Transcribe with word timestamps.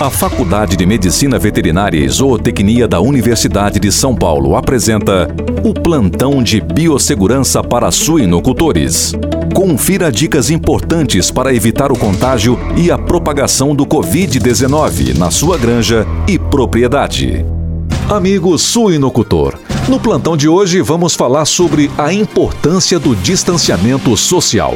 A 0.00 0.08
Faculdade 0.08 0.78
de 0.78 0.86
Medicina 0.86 1.38
Veterinária 1.38 2.02
e 2.02 2.08
Zootecnia 2.08 2.88
da 2.88 3.02
Universidade 3.02 3.78
de 3.78 3.92
São 3.92 4.16
Paulo 4.16 4.56
apresenta 4.56 5.28
o 5.62 5.74
Plantão 5.74 6.42
de 6.42 6.58
Biossegurança 6.58 7.62
para 7.62 7.90
Suinocultores. 7.90 9.12
Confira 9.54 10.10
dicas 10.10 10.48
importantes 10.48 11.30
para 11.30 11.52
evitar 11.52 11.92
o 11.92 11.98
contágio 11.98 12.58
e 12.78 12.90
a 12.90 12.96
propagação 12.96 13.74
do 13.74 13.84
Covid-19 13.84 15.18
na 15.18 15.30
sua 15.30 15.58
granja 15.58 16.06
e 16.26 16.38
propriedade. 16.38 17.44
Amigo 18.08 18.56
suinocultor, 18.56 19.58
no 19.86 20.00
plantão 20.00 20.34
de 20.34 20.48
hoje 20.48 20.80
vamos 20.80 21.14
falar 21.14 21.44
sobre 21.44 21.90
a 21.98 22.10
importância 22.10 22.98
do 22.98 23.14
distanciamento 23.14 24.16
social. 24.16 24.74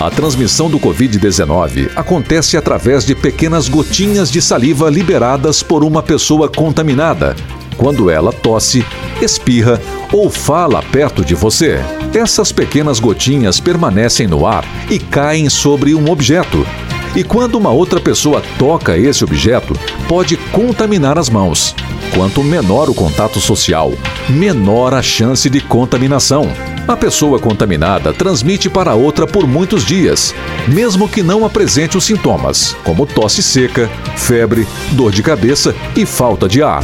A 0.00 0.08
transmissão 0.08 0.70
do 0.70 0.80
Covid-19 0.80 1.90
acontece 1.94 2.56
através 2.56 3.04
de 3.04 3.14
pequenas 3.14 3.68
gotinhas 3.68 4.30
de 4.30 4.40
saliva 4.40 4.88
liberadas 4.88 5.62
por 5.62 5.84
uma 5.84 6.02
pessoa 6.02 6.48
contaminada, 6.48 7.36
quando 7.76 8.08
ela 8.08 8.32
tosse, 8.32 8.82
espirra 9.20 9.78
ou 10.10 10.30
fala 10.30 10.82
perto 10.82 11.22
de 11.22 11.34
você. 11.34 11.80
Essas 12.14 12.50
pequenas 12.50 12.98
gotinhas 12.98 13.60
permanecem 13.60 14.26
no 14.26 14.46
ar 14.46 14.64
e 14.90 14.98
caem 14.98 15.50
sobre 15.50 15.94
um 15.94 16.10
objeto. 16.10 16.66
E 17.14 17.22
quando 17.22 17.56
uma 17.56 17.70
outra 17.70 18.00
pessoa 18.00 18.42
toca 18.58 18.96
esse 18.96 19.22
objeto, 19.22 19.74
pode 20.08 20.38
contaminar 20.50 21.18
as 21.18 21.28
mãos. 21.28 21.74
Quanto 22.14 22.42
menor 22.42 22.88
o 22.88 22.94
contato 22.94 23.38
social, 23.38 23.92
menor 24.30 24.94
a 24.94 25.02
chance 25.02 25.50
de 25.50 25.60
contaminação. 25.60 26.50
A 26.90 26.96
pessoa 26.96 27.38
contaminada 27.38 28.12
transmite 28.12 28.68
para 28.68 28.96
outra 28.96 29.24
por 29.24 29.46
muitos 29.46 29.84
dias, 29.84 30.34
mesmo 30.66 31.08
que 31.08 31.22
não 31.22 31.46
apresente 31.46 31.96
os 31.96 32.02
sintomas, 32.02 32.74
como 32.82 33.06
tosse 33.06 33.44
seca, 33.44 33.88
febre, 34.16 34.66
dor 34.90 35.12
de 35.12 35.22
cabeça 35.22 35.72
e 35.94 36.04
falta 36.04 36.48
de 36.48 36.64
ar. 36.64 36.82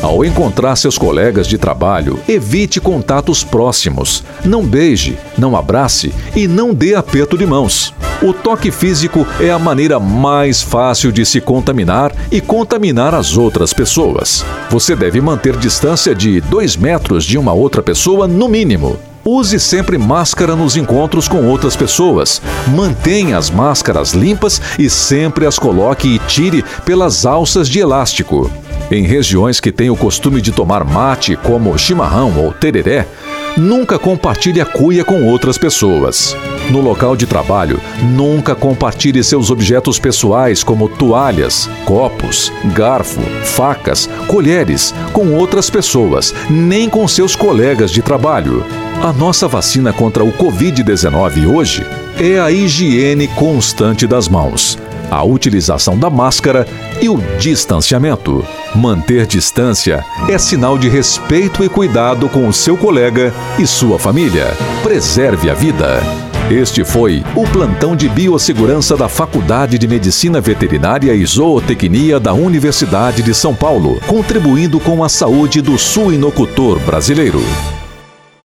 Ao 0.00 0.24
encontrar 0.24 0.76
seus 0.76 0.96
colegas 0.96 1.48
de 1.48 1.58
trabalho, 1.58 2.20
evite 2.28 2.80
contatos 2.80 3.42
próximos. 3.42 4.22
Não 4.44 4.64
beije, 4.64 5.18
não 5.36 5.56
abrace 5.56 6.14
e 6.36 6.46
não 6.46 6.72
dê 6.72 6.94
aperto 6.94 7.36
de 7.36 7.44
mãos. 7.44 7.92
O 8.22 8.32
toque 8.32 8.70
físico 8.70 9.26
é 9.40 9.50
a 9.50 9.58
maneira 9.58 9.98
mais 9.98 10.62
fácil 10.62 11.10
de 11.10 11.26
se 11.26 11.40
contaminar 11.40 12.14
e 12.30 12.40
contaminar 12.40 13.12
as 13.12 13.36
outras 13.36 13.72
pessoas. 13.72 14.44
Você 14.70 14.94
deve 14.94 15.20
manter 15.20 15.56
distância 15.56 16.14
de 16.14 16.40
2 16.42 16.76
metros 16.76 17.24
de 17.24 17.36
uma 17.36 17.52
outra 17.52 17.82
pessoa 17.82 18.28
no 18.28 18.48
mínimo. 18.48 18.96
Use 19.24 19.58
sempre 19.60 19.98
máscara 19.98 20.56
nos 20.56 20.76
encontros 20.76 21.28
com 21.28 21.46
outras 21.46 21.76
pessoas. 21.76 22.40
Mantenha 22.68 23.36
as 23.36 23.50
máscaras 23.50 24.12
limpas 24.12 24.60
e 24.78 24.88
sempre 24.88 25.46
as 25.46 25.58
coloque 25.58 26.08
e 26.08 26.18
tire 26.20 26.64
pelas 26.84 27.26
alças 27.26 27.68
de 27.68 27.78
elástico. 27.78 28.50
Em 28.90 29.04
regiões 29.04 29.60
que 29.60 29.70
têm 29.70 29.90
o 29.90 29.96
costume 29.96 30.40
de 30.40 30.50
tomar 30.50 30.82
mate, 30.82 31.36
como 31.36 31.76
chimarrão 31.76 32.38
ou 32.38 32.52
tereré, 32.52 33.06
nunca 33.54 33.98
compartilhe 33.98 34.60
a 34.60 34.66
cuia 34.66 35.04
com 35.04 35.24
outras 35.26 35.58
pessoas. 35.58 36.34
No 36.70 36.80
local 36.80 37.14
de 37.16 37.26
trabalho, 37.26 37.80
nunca 38.02 38.54
compartilhe 38.54 39.22
seus 39.22 39.50
objetos 39.50 39.98
pessoais, 39.98 40.62
como 40.62 40.88
toalhas, 40.88 41.68
copos, 41.84 42.52
garfo, 42.74 43.20
facas, 43.44 44.08
colheres, 44.26 44.94
com 45.12 45.34
outras 45.34 45.68
pessoas, 45.68 46.34
nem 46.48 46.88
com 46.88 47.06
seus 47.06 47.36
colegas 47.36 47.90
de 47.90 48.00
trabalho. 48.00 48.64
A 49.02 49.12
nossa 49.12 49.46
vacina 49.46 49.92
contra 49.92 50.24
o 50.24 50.32
Covid-19 50.32 51.48
hoje 51.48 51.86
é 52.18 52.40
a 52.40 52.50
higiene 52.50 53.28
constante 53.28 54.08
das 54.08 54.28
mãos, 54.28 54.76
a 55.08 55.22
utilização 55.22 55.96
da 55.96 56.10
máscara 56.10 56.66
e 57.00 57.08
o 57.08 57.16
distanciamento. 57.38 58.44
Manter 58.74 59.24
distância 59.24 60.04
é 60.28 60.36
sinal 60.36 60.76
de 60.76 60.88
respeito 60.88 61.62
e 61.62 61.68
cuidado 61.68 62.28
com 62.28 62.48
o 62.48 62.52
seu 62.52 62.76
colega 62.76 63.32
e 63.56 63.64
sua 63.68 64.00
família. 64.00 64.48
Preserve 64.82 65.48
a 65.48 65.54
vida. 65.54 66.02
Este 66.50 66.84
foi 66.84 67.22
o 67.36 67.46
plantão 67.46 67.94
de 67.94 68.08
biossegurança 68.08 68.96
da 68.96 69.08
Faculdade 69.08 69.78
de 69.78 69.86
Medicina 69.86 70.40
Veterinária 70.40 71.14
e 71.14 71.24
Zootecnia 71.24 72.18
da 72.18 72.32
Universidade 72.32 73.22
de 73.22 73.32
São 73.32 73.54
Paulo, 73.54 74.00
contribuindo 74.08 74.80
com 74.80 75.04
a 75.04 75.08
saúde 75.08 75.60
do 75.60 75.78
suinocultor 75.78 76.80
brasileiro. 76.80 77.40